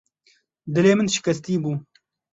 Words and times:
Dilê 0.73 0.93
min 0.97 1.09
şikestî 1.15 1.53
bû. 1.63 1.71